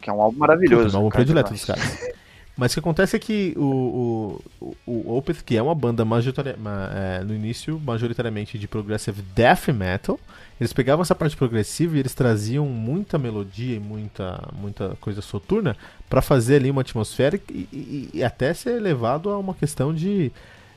que 0.00 0.08
é 0.08 0.12
um 0.14 0.22
álbum 0.22 0.38
maravilhoso. 0.38 0.96
É 0.96 0.98
um 0.98 1.04
álbum 1.04 1.14
predileto 1.14 1.52
dos 1.52 1.64
caras. 1.66 1.84
Mas 2.56 2.70
o 2.70 2.74
que 2.74 2.80
acontece 2.80 3.16
é 3.16 3.18
que 3.18 3.52
o, 3.56 4.40
o, 4.60 4.76
o 4.86 5.16
Opeth, 5.16 5.42
que 5.44 5.56
é 5.56 5.62
uma 5.62 5.74
banda 5.74 6.04
é, 6.04 7.24
no 7.24 7.34
início 7.34 7.80
majoritariamente 7.80 8.56
de 8.58 8.68
progressive 8.68 9.22
death 9.34 9.68
metal, 9.68 10.20
eles 10.60 10.72
pegavam 10.72 11.02
essa 11.02 11.16
parte 11.16 11.36
progressiva 11.36 11.96
e 11.96 12.00
eles 12.00 12.14
traziam 12.14 12.66
muita 12.66 13.18
melodia 13.18 13.74
e 13.74 13.80
muita, 13.80 14.40
muita 14.56 14.96
coisa 15.00 15.20
soturna 15.20 15.76
para 16.08 16.22
fazer 16.22 16.56
ali 16.56 16.70
uma 16.70 16.82
atmosfera 16.82 17.40
e, 17.50 17.68
e, 17.72 18.10
e, 18.14 18.24
até 18.24 18.54
ser 18.54 18.80
levado 18.80 19.30
a 19.30 19.38
uma 19.38 19.54
questão 19.54 19.92
de 19.92 20.30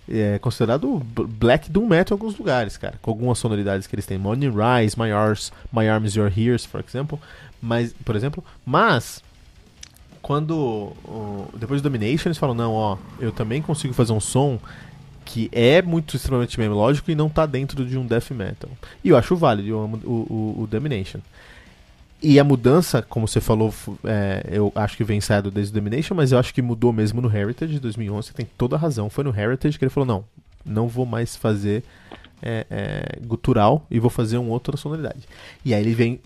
é, 0.10 0.40
considerado 0.40 1.00
black 1.00 1.70
doom 1.70 1.86
metal 1.86 2.18
em 2.18 2.20
alguns 2.20 2.38
lugares, 2.40 2.76
cara, 2.76 2.98
com 3.04 3.12
algumas 3.12 3.38
sonoridades 3.38 3.86
que 3.86 3.94
eles 3.94 4.08
têm, 4.08 4.18
Morning 4.18 4.50
Rise, 4.50 5.00
My 5.00 5.12
Arms, 5.12 5.52
My 5.72 5.88
Arms 5.88 6.16
Your 6.16 6.32
Ears, 6.36 6.66
por 6.66 6.82
exemplo, 6.82 7.20
mas, 7.62 7.94
por 8.06 8.16
exemplo, 8.16 8.44
mas 8.66 9.22
quando 10.22 10.92
depois 11.58 11.82
do 11.82 11.90
Domination 11.90 12.30
eles 12.30 12.38
falam 12.38 12.56
não, 12.56 12.74
ó, 12.74 12.98
eu 13.20 13.32
também 13.32 13.62
consigo 13.62 13.94
fazer 13.94 14.14
um 14.14 14.20
som 14.20 14.60
que 15.26 15.50
é 15.52 15.82
muito 15.82 16.16
extremamente 16.16 16.58
melódico 16.60 17.12
e 17.12 17.16
não 17.16 17.28
tá 17.30 17.46
dentro 17.46 17.86
de 17.86 17.98
um 17.98 18.06
death 18.06 18.32
metal. 18.32 18.70
E 19.04 19.10
eu 19.10 19.18
acho 19.18 19.36
válido, 19.36 19.68
eu 19.68 19.80
amo 19.80 20.00
o, 20.06 20.12
o, 20.12 20.64
o 20.64 20.68
Domination. 20.68 21.20
E 22.22 22.40
a 22.40 22.44
mudança, 22.44 23.02
como 23.02 23.28
você 23.28 23.40
falou, 23.40 23.74
é, 24.04 24.44
eu 24.50 24.72
acho 24.74 24.98
que 24.98 25.04
vem 25.04 25.18
ensaiado 25.18 25.52
desde 25.52 25.72
o 25.72 25.76
Domination, 25.76 26.16
mas 26.16 26.32
eu 26.32 26.40
acho 26.40 26.54
que 26.54 26.62
mudou 26.62 26.92
mesmo 26.92 27.22
no 27.22 27.36
Heritage 27.36 27.74
de 27.74 27.80
2011. 27.80 28.28
Você 28.30 28.34
tem 28.34 28.48
toda 28.58 28.76
a 28.76 28.80
razão. 28.80 29.10
Foi 29.10 29.24
no 29.24 29.38
Heritage 29.38 29.78
que 29.78 29.86
ele 29.86 29.92
falou: 29.92 30.08
não, 30.08 30.26
não 30.66 30.88
vou 30.88 31.06
mais 31.06 31.36
fazer 31.36 31.84
é, 32.42 32.66
é, 32.72 33.20
gutural 33.26 33.86
e 33.92 34.00
vou 34.00 34.10
fazer 34.10 34.38
uma 34.38 34.52
outra 34.52 34.76
sonoridade. 34.78 35.28
E 35.64 35.74
aí 35.74 35.82
ele 35.82 35.94
vem 35.94 36.20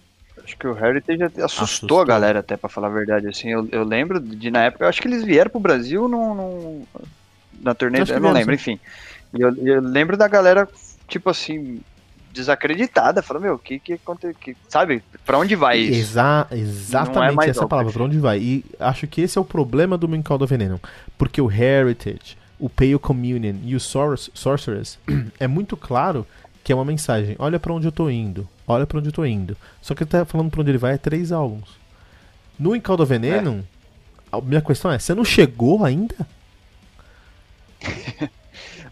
Acho 0.43 0.57
que 0.57 0.67
o 0.67 0.77
Heritage 0.77 1.23
assustou, 1.23 1.45
assustou. 1.45 2.01
a 2.01 2.05
galera, 2.05 2.39
até, 2.39 2.57
pra 2.57 2.69
falar 2.69 2.87
a 2.87 2.91
verdade. 2.91 3.27
Assim, 3.27 3.49
eu, 3.49 3.67
eu 3.71 3.83
lembro 3.83 4.19
de 4.19 4.49
na 4.49 4.63
época, 4.63 4.85
eu 4.85 4.89
acho 4.89 5.01
que 5.01 5.07
eles 5.07 5.23
vieram 5.23 5.51
pro 5.51 5.59
Brasil 5.59 6.07
num, 6.07 6.35
num 6.35 6.85
na 7.61 7.75
turnê, 7.75 8.01
eu, 8.01 8.05
eu 8.05 8.19
não 8.19 8.31
lembro, 8.31 8.53
enfim. 8.53 8.79
E 9.33 9.41
eu, 9.41 9.55
eu, 9.55 9.81
lembro 9.81 10.17
da 10.17 10.27
galera, 10.27 10.67
tipo 11.07 11.29
assim, 11.29 11.81
desacreditada, 12.33 13.21
falando, 13.21 13.43
meu, 13.43 13.55
o 13.55 13.59
que 13.59 13.79
que 13.79 13.93
aconteceu? 13.93 14.35
Sabe, 14.67 15.03
pra 15.25 15.37
onde 15.37 15.55
vai 15.55 15.79
isso? 15.79 15.99
Exa 15.99 16.47
exatamente 16.51 17.47
é 17.47 17.49
essa 17.49 17.67
palavra, 17.67 17.91
pra 17.91 18.03
onde 18.03 18.17
vai? 18.17 18.39
E 18.39 18.65
acho 18.79 19.07
que 19.07 19.21
esse 19.21 19.37
é 19.37 19.41
o 19.41 19.45
problema 19.45 19.97
do 19.97 20.07
Mincall 20.07 20.37
do 20.37 20.47
Veneno. 20.47 20.79
Porque 21.17 21.41
o 21.41 21.51
Heritage, 21.51 22.37
o 22.59 22.69
Pale 22.69 22.99
Communion 22.99 23.55
e 23.63 23.75
o 23.75 23.79
Sor 23.79 24.17
Sorceress 24.17 24.97
é 25.39 25.47
muito 25.47 25.77
claro 25.77 26.25
que 26.63 26.71
é 26.71 26.75
uma 26.75 26.85
mensagem. 26.85 27.35
Olha 27.39 27.59
para 27.59 27.73
onde 27.73 27.87
eu 27.87 27.91
tô 27.91 28.09
indo. 28.09 28.47
Olha 28.71 28.87
para 28.87 28.99
onde 28.99 29.09
eu 29.09 29.13
tô 29.13 29.25
indo. 29.25 29.57
Só 29.81 29.93
que 29.93 30.03
ele 30.03 30.09
tá 30.09 30.25
falando 30.25 30.49
para 30.49 30.61
onde 30.61 30.71
ele 30.71 30.77
vai 30.77 30.93
é 30.93 30.97
três 30.97 31.31
álbuns. 31.31 31.79
No 32.57 32.75
Encaldo 32.75 33.05
Veneno, 33.05 33.65
é. 34.31 34.37
a 34.37 34.41
minha 34.41 34.61
questão 34.61 34.91
é, 34.91 34.99
você 34.99 35.13
não 35.13 35.25
chegou 35.25 35.83
ainda? 35.83 36.15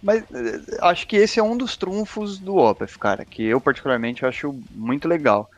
Mas 0.02 0.24
eh, 0.34 0.78
acho 0.82 1.06
que 1.08 1.18
esse 1.18 1.40
é 1.40 1.44
um 1.44 1.58
dos 1.58 1.76
trunfos 1.76 2.40
do 2.40 2.56
Opeth, 2.56 2.98
cara, 3.00 3.26
que 3.26 3.44
eu 3.44 3.60
particularmente 3.60 4.26
acho 4.26 4.58
muito 4.72 5.08
legal. 5.08 5.50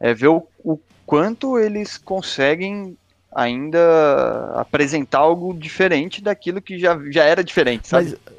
É 0.00 0.14
ver 0.14 0.28
o, 0.28 0.46
o 0.64 0.78
quanto 1.04 1.58
eles 1.58 1.98
conseguem 1.98 2.96
ainda 3.34 4.52
apresentar 4.56 5.18
algo 5.18 5.52
diferente 5.52 6.22
daquilo 6.22 6.62
que 6.62 6.78
já, 6.78 6.98
já 7.10 7.24
era 7.24 7.44
diferente, 7.44 7.88
sabe? 7.88 8.10
Mas 8.10 8.36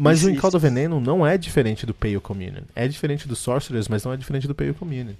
mas 0.00 0.24
o 0.24 0.30
Encaldo 0.30 0.58
Veneno 0.58 1.00
não 1.00 1.26
é 1.26 1.36
diferente 1.36 1.84
do 1.84 1.92
Pale 1.92 2.18
Communion. 2.20 2.62
É 2.74 2.88
diferente 2.88 3.28
do 3.28 3.36
Sorcerers, 3.36 3.88
mas 3.88 4.02
não 4.04 4.12
é 4.12 4.16
diferente 4.16 4.48
do 4.48 4.54
Pale 4.54 4.72
Communion. 4.72 5.14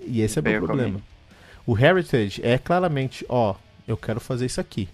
E 0.00 0.20
esse 0.20 0.38
é 0.38 0.40
o 0.40 0.44
meu 0.44 0.62
problema. 0.62 1.00
O 1.64 1.78
Heritage 1.78 2.40
é 2.44 2.58
claramente, 2.58 3.24
ó, 3.28 3.54
eu 3.86 3.96
quero 3.96 4.20
fazer 4.20 4.46
isso 4.46 4.60
aqui. 4.60 4.88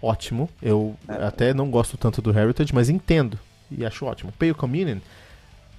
Ótimo. 0.00 0.50
Eu 0.60 0.96
é. 1.08 1.24
até 1.24 1.54
não 1.54 1.70
gosto 1.70 1.96
tanto 1.96 2.20
do 2.20 2.36
Heritage, 2.36 2.74
mas 2.74 2.88
entendo. 2.88 3.38
E 3.70 3.84
acho 3.84 4.04
ótimo. 4.04 4.32
Pale 4.32 4.54
Communion 4.54 4.98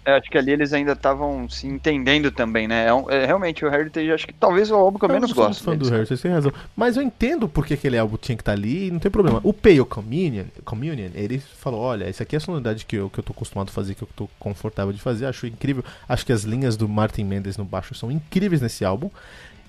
é, 0.05 0.11
acho 0.17 0.29
que 0.29 0.37
ali 0.37 0.51
eles 0.51 0.73
ainda 0.73 0.91
estavam 0.91 1.47
se 1.47 1.65
entendendo 1.65 2.29
também, 2.29 2.67
né? 2.67 2.87
É, 2.87 2.93
um, 2.93 3.09
é, 3.09 3.25
realmente 3.25 3.63
o 3.63 3.73
Heritage, 3.73 4.11
acho 4.11 4.27
que 4.27 4.33
talvez 4.33 4.69
o 4.69 4.75
álbum 4.75 4.99
que 4.99 5.05
eu, 5.05 5.09
eu 5.09 5.13
menos 5.13 5.31
gosto. 5.31 5.61
Eu 5.61 5.65
fã 5.65 5.77
do 5.77 5.93
Heritage, 5.93 6.21
tem 6.21 6.31
razão. 6.31 6.51
Mas 6.75 6.97
eu 6.97 7.03
entendo 7.03 7.47
porque 7.47 7.75
aquele 7.75 7.97
álbum 7.97 8.17
tinha 8.17 8.35
que 8.35 8.41
estar 8.41 8.51
tá 8.51 8.57
ali 8.57 8.87
e 8.87 8.91
não 8.91 8.99
tem 8.99 9.09
problema. 9.09 9.39
O 9.43 9.53
Pale 9.53 9.85
Communion, 9.85 10.45
Communion, 10.65 11.09
ele 11.15 11.39
falou: 11.39 11.79
olha, 11.79 12.05
essa 12.05 12.23
aqui 12.23 12.35
é 12.35 12.37
a 12.37 12.41
sonoridade 12.41 12.85
que 12.85 12.97
eu, 12.97 13.09
que 13.09 13.19
eu 13.19 13.23
tô 13.23 13.31
acostumado 13.31 13.69
a 13.69 13.71
fazer, 13.71 13.95
que 13.95 14.03
eu 14.03 14.09
tô 14.15 14.29
confortável 14.37 14.91
de 14.91 14.99
fazer. 14.99 15.25
Acho 15.25 15.47
incrível. 15.47 15.83
Acho 16.07 16.25
que 16.25 16.33
as 16.33 16.43
linhas 16.43 16.75
do 16.75 16.89
Martin 16.89 17.23
Mendes 17.23 17.55
no 17.55 17.63
baixo 17.63 17.95
são 17.95 18.11
incríveis 18.11 18.61
nesse 18.61 18.83
álbum. 18.83 19.09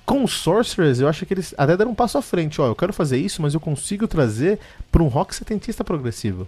Com 0.04 0.24
o 0.24 0.28
Sorcerers, 0.28 1.00
eu 1.00 1.08
acho 1.08 1.24
que 1.24 1.32
eles 1.32 1.54
até 1.56 1.76
deram 1.76 1.92
um 1.92 1.94
passo 1.94 2.18
à 2.18 2.22
frente. 2.22 2.60
Ó, 2.60 2.66
eu 2.66 2.74
quero 2.74 2.92
fazer 2.92 3.16
isso, 3.18 3.40
mas 3.40 3.54
eu 3.54 3.60
consigo 3.60 4.06
trazer 4.06 4.58
para 4.90 5.02
um 5.02 5.08
rock 5.08 5.34
setentista 5.34 5.82
progressivo. 5.82 6.46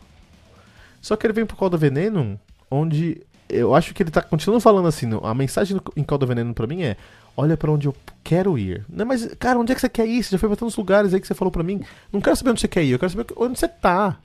Só 1.00 1.16
que 1.16 1.26
ele 1.26 1.32
vem 1.32 1.46
pro 1.46 1.56
Call 1.56 1.70
do 1.70 1.78
Veneno, 1.78 2.38
onde 2.70 3.22
eu 3.48 3.74
acho 3.74 3.94
que 3.94 4.02
ele 4.02 4.10
tá 4.10 4.22
continuando 4.22 4.60
falando 4.60 4.88
assim, 4.88 5.08
a 5.22 5.34
mensagem 5.34 5.80
em 5.96 6.02
Caldo 6.02 6.26
Veneno 6.26 6.52
pra 6.54 6.66
mim 6.66 6.82
é, 6.82 6.96
olha 7.36 7.56
para 7.56 7.70
onde 7.70 7.86
eu 7.86 7.94
quero 8.24 8.58
ir. 8.58 8.84
Não, 8.88 9.06
mas, 9.06 9.26
cara, 9.38 9.58
onde 9.58 9.72
é 9.72 9.74
que 9.74 9.80
você 9.80 9.88
quer 9.88 10.06
ir? 10.06 10.22
Você 10.22 10.30
já 10.30 10.38
foi 10.38 10.48
pra 10.48 10.56
tantos 10.56 10.76
lugares 10.76 11.12
aí 11.14 11.20
que 11.20 11.26
você 11.26 11.34
falou 11.34 11.52
pra 11.52 11.62
mim. 11.62 11.80
Não 12.12 12.20
quero 12.20 12.36
saber 12.36 12.50
onde 12.50 12.60
você 12.60 12.68
quer 12.68 12.82
ir, 12.82 12.90
eu 12.90 12.98
quero 12.98 13.12
saber 13.12 13.26
onde 13.36 13.58
você 13.58 13.68
tá. 13.68 14.16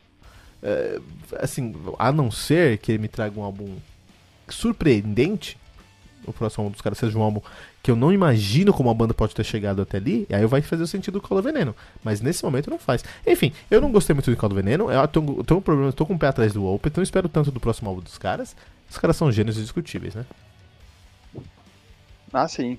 É, 0.64 1.00
assim, 1.40 1.76
a 1.98 2.12
não 2.12 2.30
ser 2.30 2.78
que 2.78 2.92
ele 2.92 3.00
me 3.00 3.08
traga 3.08 3.40
um 3.40 3.44
álbum 3.44 3.76
surpreendente, 4.48 5.58
o 6.26 6.32
próximo 6.32 6.64
álbum 6.64 6.74
dos 6.74 6.82
caras 6.82 6.98
seja 6.98 7.18
um 7.18 7.22
álbum 7.22 7.42
que 7.82 7.90
eu 7.90 7.96
não 7.96 8.14
imagino 8.14 8.72
como 8.72 8.92
a 8.92 8.94
banda 8.94 9.12
pode 9.12 9.34
ter 9.34 9.44
chegado 9.44 9.82
até 9.82 9.98
ali, 9.98 10.28
aí 10.30 10.46
vai 10.46 10.62
fazer 10.62 10.84
o 10.84 10.88
sentido 10.88 11.20
do 11.20 11.28
Call 11.28 11.42
Veneno. 11.42 11.76
Mas 12.04 12.22
nesse 12.22 12.44
momento 12.44 12.70
não 12.70 12.78
faz. 12.78 13.04
Enfim, 13.26 13.52
eu 13.72 13.82
não 13.82 13.92
gostei 13.92 14.14
muito 14.14 14.30
do 14.30 14.38
Call 14.38 14.52
Veneno, 14.52 14.92
eu 14.92 15.08
tô 15.08 15.20
um 15.58 15.62
problema, 15.62 15.92
tô 15.92 16.06
com 16.06 16.14
o 16.14 16.20
pé 16.20 16.28
atrás 16.28 16.54
do 16.54 16.64
Open, 16.64 16.92
então 16.92 17.04
espero 17.04 17.28
tanto 17.28 17.50
do 17.50 17.60
próximo 17.60 17.90
álbum 17.90 18.02
dos 18.02 18.20
caras. 18.20 18.56
Os 18.92 18.98
caras 18.98 19.16
são 19.16 19.32
gênios 19.32 19.56
discutíveis, 19.56 20.14
né? 20.14 20.26
Ah, 22.34 22.46
sim. 22.46 22.78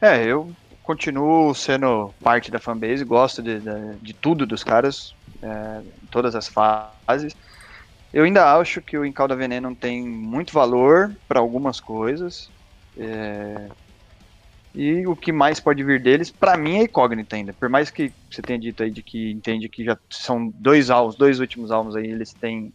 É, 0.00 0.24
eu 0.24 0.50
continuo 0.82 1.54
sendo 1.54 2.12
parte 2.22 2.50
da 2.50 2.58
fanbase, 2.58 3.04
gosto 3.04 3.42
de, 3.42 3.60
de, 3.60 3.96
de 4.00 4.14
tudo 4.14 4.46
dos 4.46 4.64
caras, 4.64 5.14
é, 5.42 5.82
todas 6.10 6.34
as 6.34 6.48
fases. 6.48 7.36
Eu 8.12 8.24
ainda 8.24 8.56
acho 8.56 8.80
que 8.80 8.96
o 8.96 9.04
Encalda 9.04 9.36
Veneno 9.36 9.76
tem 9.76 10.02
muito 10.02 10.52
valor 10.52 11.14
para 11.28 11.38
algumas 11.38 11.78
coisas. 11.78 12.50
É, 12.98 13.68
e 14.74 15.06
o 15.06 15.14
que 15.14 15.32
mais 15.32 15.60
pode 15.60 15.84
vir 15.84 16.00
deles, 16.00 16.30
para 16.30 16.56
mim, 16.56 16.78
é 16.78 16.82
incógnita 16.84 17.36
ainda. 17.36 17.52
Por 17.52 17.68
mais 17.68 17.90
que 17.90 18.10
você 18.30 18.40
tenha 18.40 18.58
dito 18.58 18.82
aí 18.82 18.90
de 18.90 19.02
que 19.02 19.30
entende 19.30 19.68
que 19.68 19.84
já 19.84 19.98
são 20.08 20.48
dois 20.48 20.88
álbuns, 20.90 21.16
dois 21.16 21.38
últimos 21.38 21.70
álbuns 21.70 21.96
aí, 21.96 22.06
eles 22.06 22.32
têm 22.32 22.72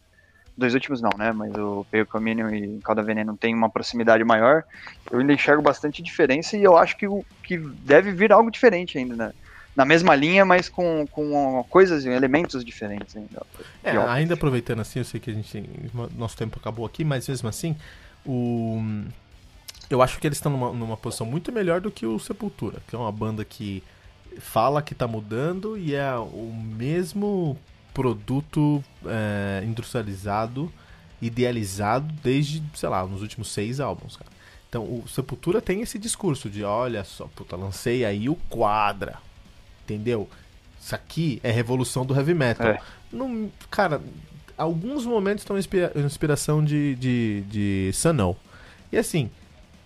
dois 0.58 0.74
últimos 0.74 1.02
não, 1.02 1.12
né? 1.18 1.32
Mas 1.32 1.54
o 1.56 1.86
Pale 1.92 2.06
Communion 2.06 2.50
e 2.50 2.80
Calda 2.84 3.04
Veneno 3.04 3.36
tem 3.36 3.54
uma 3.54 3.70
proximidade 3.70 4.24
maior. 4.24 4.64
Eu 5.12 5.20
ainda 5.20 5.34
enxergo 5.34 5.62
bastante 5.62 6.02
diferença 6.02 6.56
e 6.58 6.64
eu 6.64 6.78
acho 6.78 6.98
que, 6.98 7.08
o, 7.08 7.26
que 7.44 7.58
deve 7.58 8.12
vir 8.12 8.32
algo 8.32 8.50
diferente 8.50 8.98
ainda, 8.98 9.16
né? 9.16 9.34
Na 9.76 9.84
mesma 9.84 10.16
linha, 10.16 10.46
mas 10.46 10.70
com, 10.70 11.06
com 11.12 11.66
coisas, 11.70 12.06
elementos 12.06 12.64
diferentes 12.64 13.16
ainda. 13.18 13.46
É, 13.84 13.92
ainda 13.98 14.34
aproveitando 14.34 14.80
assim, 14.80 15.00
eu 15.00 15.06
sei 15.06 15.20
que 15.20 15.30
a 15.30 15.34
gente. 15.34 15.70
Nosso 16.18 16.38
tempo 16.38 16.58
acabou 16.58 16.86
aqui, 16.86 17.04
mas 17.04 17.28
mesmo 17.28 17.50
assim, 17.50 17.76
o. 18.26 18.82
Eu 19.90 20.02
acho 20.02 20.18
que 20.18 20.26
eles 20.26 20.38
estão 20.38 20.52
numa, 20.52 20.72
numa 20.72 20.98
posição 20.98 21.28
muito 21.28 21.52
melhor 21.52 21.82
do 21.82 21.92
que 21.92 22.06
o 22.06 22.18
Sepultura, 22.18 22.80
que 22.88 22.96
é 22.96 22.98
uma 22.98 23.12
banda 23.12 23.44
que 23.44 23.84
fala 24.40 24.82
que 24.82 24.96
tá 24.96 25.08
mudando 25.08 25.78
e 25.78 25.94
é 25.94 26.16
o 26.16 26.52
mesmo 26.54 27.58
produto 27.96 28.84
é, 29.06 29.64
industrializado, 29.66 30.70
idealizado 31.22 32.14
desde, 32.22 32.62
sei 32.76 32.90
lá, 32.90 33.08
nos 33.08 33.22
últimos 33.22 33.48
seis 33.48 33.80
álbuns, 33.80 34.18
cara. 34.18 34.30
Então 34.68 34.84
o 34.84 35.06
Sepultura 35.08 35.62
tem 35.62 35.82
esse 35.82 35.98
discurso 35.98 36.50
de, 36.50 36.62
olha 36.64 37.06
só, 37.06 37.28
puta, 37.34 37.56
lancei 37.56 38.04
aí 38.04 38.28
o 38.28 38.36
Quadra, 38.50 39.20
entendeu? 39.86 40.30
Isso 40.80 40.94
aqui 40.94 41.40
é 41.42 41.50
revolução 41.50 42.06
do 42.06 42.14
heavy 42.14 42.34
metal. 42.34 42.68
É. 42.68 42.82
Não, 43.12 43.50
cara, 43.72 44.02
alguns 44.58 45.06
momentos 45.06 45.44
estão 45.44 45.58
inspira 45.58 45.94
inspiração 45.96 46.64
de, 46.64 46.96
de, 46.96 47.44
de 47.48 47.92
Sanol. 47.94 48.38
E 48.92 48.98
assim, 48.98 49.32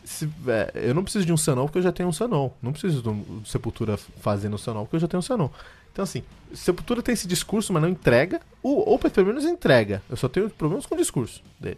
se, 0.04 0.28
é, 0.48 0.72
eu 0.74 0.96
não 0.96 1.04
preciso 1.04 1.26
de 1.28 1.32
um 1.32 1.38
Sanol 1.38 1.68
porque 1.68 1.78
eu 1.78 1.84
já 1.84 1.92
tenho 1.92 2.10
um 2.10 2.14
Sanol. 2.14 2.58
Não 2.60 2.72
preciso 2.72 3.04
do 3.04 3.46
Sepultura 3.46 3.96
fazendo 3.98 4.56
o 4.56 4.58
Sanol 4.58 4.86
porque 4.86 4.96
eu 4.96 5.02
já 5.02 5.08
tenho 5.08 5.20
um 5.20 5.24
Sanol. 5.24 5.54
Então, 6.00 6.06
assim, 6.06 6.24
Sepultura 6.54 7.02
tem 7.02 7.12
esse 7.12 7.28
discurso, 7.28 7.74
mas 7.74 7.82
não 7.82 7.90
entrega. 7.90 8.40
O 8.64 8.94
Opeth, 8.94 9.10
pelo 9.10 9.28
menos, 9.28 9.44
entrega. 9.44 10.02
Eu 10.10 10.16
só 10.16 10.30
tenho 10.30 10.50
problemas 10.50 10.86
com 10.86 10.96
o 10.96 10.98
discurso 10.98 11.44
dele. 11.60 11.78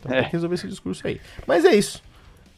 Então 0.00 0.12
é. 0.12 0.16
tem 0.16 0.24
que 0.24 0.32
resolver 0.32 0.56
esse 0.56 0.66
discurso 0.66 1.06
aí. 1.06 1.20
Mas 1.46 1.64
é 1.64 1.72
isso. 1.72 2.02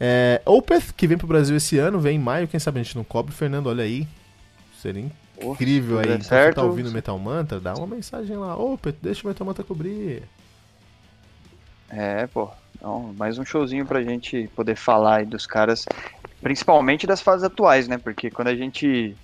É, 0.01 0.41
Opeth, 0.47 0.95
que 0.97 1.07
vem 1.07 1.19
pro 1.19 1.27
Brasil 1.27 1.55
esse 1.55 1.77
ano, 1.77 2.01
vem 2.01 2.17
em 2.17 2.19
maio. 2.19 2.49
Quem 2.49 2.59
sabe 2.59 2.81
a 2.81 2.83
gente 2.83 2.97
não 2.97 3.05
cobre. 3.05 3.35
Fernando, 3.35 3.67
olha 3.67 3.85
aí. 3.85 4.09
Seria 4.81 5.05
incrível 5.43 5.99
aí. 5.99 6.23
Se 6.23 6.29
você 6.31 6.53
tá 6.55 6.63
ouvindo 6.63 6.91
Metal 6.91 7.19
Mantra, 7.19 7.61
dá 7.61 7.75
uma 7.75 7.87
mensagem 7.87 8.35
lá. 8.39 8.57
Opa, 8.57 8.95
deixa 9.03 9.25
o 9.25 9.29
Metal 9.29 9.47
Mantra 9.47 9.63
cobrir. 9.63 10.23
É, 11.91 12.27
pô. 12.29 12.49
Então, 12.75 13.15
mais 13.19 13.37
um 13.37 13.45
showzinho 13.45 13.85
pra 13.85 14.03
gente 14.03 14.49
poder 14.57 14.75
falar 14.75 15.17
aí 15.17 15.27
dos 15.27 15.47
caras, 15.47 15.85
principalmente 16.41 17.07
das 17.07 17.21
fases 17.21 17.45
atuais, 17.45 17.87
né? 17.89 17.99
Porque 17.99 18.31
quando 18.31 18.49
a 18.49 18.57
gente 18.57 19.15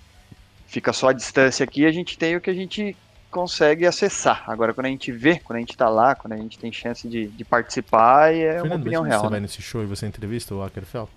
fica 0.73 0.91
só 0.91 1.09
à 1.09 1.13
distância 1.13 1.63
aqui, 1.63 1.85
a 1.85 1.91
gente 1.91 2.17
tem 2.17 2.35
o 2.35 2.41
que 2.41 2.49
a 2.49 2.53
gente 2.53 2.97
consegue 3.29 3.85
acessar. 3.85 4.43
Agora, 4.47 4.73
quando 4.73 4.87
a 4.87 4.89
gente 4.89 5.11
vê, 5.11 5.39
quando 5.39 5.57
a 5.57 5.59
gente 5.59 5.77
tá 5.77 5.87
lá, 5.87 6.15
quando 6.15 6.33
a 6.33 6.37
gente 6.37 6.57
tem 6.57 6.71
chance 6.71 7.07
de, 7.07 7.27
de 7.27 7.45
participar, 7.45 8.33
é 8.33 8.53
Fernando, 8.53 8.65
uma 8.65 8.75
opinião 8.77 9.03
real. 9.03 9.19
Você 9.19 9.25
né? 9.25 9.31
vai 9.31 9.39
nesse 9.39 9.61
show 9.61 9.83
e 9.83 9.85
você 9.85 10.07
entrevista 10.07 10.55
o 10.55 10.63
Ackerfeld? 10.63 11.11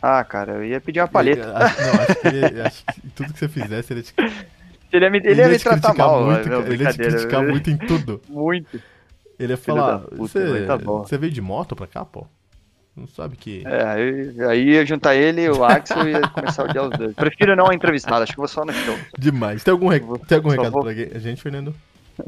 Ah, 0.00 0.24
cara, 0.24 0.52
eu 0.52 0.64
ia 0.64 0.80
pedir 0.80 1.00
uma. 1.00 1.20
Ele, 1.20 1.40
acho, 1.44 1.82
não, 1.82 2.02
acho 2.02 2.14
que, 2.14 2.28
ele, 2.28 2.60
acho 2.62 2.84
que 2.86 3.08
tudo 3.10 3.32
que 3.34 3.38
você 3.38 3.48
fizesse, 3.48 3.92
ele 3.92 4.02
te... 4.02 4.14
Ele 4.92 5.04
ia 5.04 5.10
me, 5.10 5.18
ele 5.18 5.30
ele 5.30 5.42
ia 5.42 5.48
me 5.48 5.58
tratar 5.60 5.94
mal, 5.94 6.24
muito, 6.24 6.48
Ele 6.52 6.82
ia 6.82 6.90
te 6.90 6.98
criticar 6.98 7.44
muito 7.44 7.70
em 7.70 7.76
tudo. 7.76 8.20
Muito. 8.28 8.82
Ele 9.38 9.52
ia 9.52 9.56
falar, 9.56 9.98
você, 10.10 10.66
tá 10.66 10.76
você 10.76 11.16
veio 11.16 11.32
de 11.32 11.40
moto 11.40 11.76
pra 11.76 11.86
cá, 11.86 12.04
pô? 12.04 12.26
Não 12.96 13.06
sabe 13.06 13.36
que. 13.36 13.62
É, 13.66 13.84
aí, 13.84 14.42
aí 14.42 14.64
ia 14.70 14.84
juntar 14.84 15.14
ele 15.14 15.48
o 15.48 15.64
Axel 15.64 16.08
e 16.08 16.12
ia 16.12 16.28
começar 16.28 16.62
a 16.62 16.64
odiar 16.66 16.84
os 16.84 16.98
dois. 16.98 17.14
Prefiro 17.14 17.56
não 17.56 17.72
entrevistado, 17.72 18.22
acho 18.22 18.32
que 18.32 18.38
vou 18.38 18.48
só 18.48 18.64
no 18.64 18.72
show. 18.72 18.98
Demais. 19.18 19.62
Tem 19.62 19.72
algum, 19.72 19.88
rec... 19.88 20.04
Tem 20.26 20.36
algum 20.36 20.50
recado 20.50 20.70
vou... 20.70 20.82
pra 20.82 20.90
a 20.90 21.18
gente, 21.18 21.40
Fernando? 21.40 21.74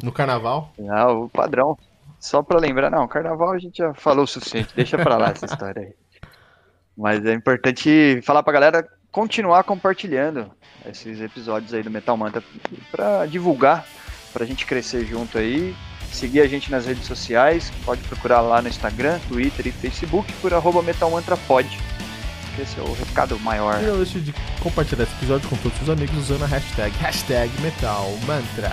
No 0.02 0.12
carnaval? 0.12 0.72
Não, 0.78 1.24
o 1.24 1.28
padrão. 1.28 1.76
Só 2.18 2.40
pra 2.40 2.60
lembrar, 2.60 2.88
não, 2.88 3.08
carnaval 3.08 3.50
a 3.52 3.58
gente 3.58 3.78
já 3.78 3.92
falou 3.92 4.24
o 4.24 4.28
suficiente, 4.28 4.72
deixa 4.76 4.96
pra 4.96 5.16
lá 5.16 5.30
essa 5.30 5.44
história 5.44 5.82
aí. 5.82 5.92
Mas 6.96 7.26
é 7.26 7.32
importante 7.32 8.20
falar 8.22 8.44
pra 8.44 8.52
galera 8.52 8.88
continuar 9.10 9.64
compartilhando 9.64 10.50
esses 10.86 11.20
episódios 11.20 11.74
aí 11.74 11.82
do 11.82 11.90
Metal 11.90 12.16
Manta 12.16 12.42
pra 12.92 13.26
divulgar, 13.26 13.84
pra 14.32 14.46
gente 14.46 14.64
crescer 14.64 15.04
junto 15.04 15.36
aí 15.36 15.74
seguir 16.14 16.40
a 16.40 16.46
gente 16.46 16.70
nas 16.70 16.86
redes 16.86 17.06
sociais, 17.06 17.72
pode 17.84 18.02
procurar 18.02 18.40
lá 18.40 18.62
no 18.62 18.68
Instagram, 18.68 19.18
Twitter 19.28 19.66
e 19.66 19.72
Facebook 19.72 20.32
por 20.34 20.52
arroba 20.52 20.82
metalmantrapod. 20.82 21.66
Esse 22.58 22.78
é 22.78 22.82
o 22.82 22.92
recado 22.92 23.38
maior. 23.40 23.82
E 23.82 23.86
não 23.86 23.96
deixe 23.96 24.20
de 24.20 24.34
compartilhar 24.60 25.04
esse 25.04 25.14
episódio 25.14 25.48
com 25.48 25.56
todos 25.56 25.80
os 25.80 25.88
amigos 25.88 26.16
usando 26.18 26.44
a 26.44 26.46
hashtag, 26.46 26.94
hashtag 26.98 27.50
metalmantra. 27.62 28.72